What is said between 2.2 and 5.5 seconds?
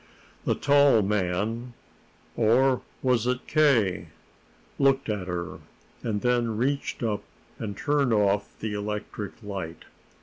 or was it K.? looked at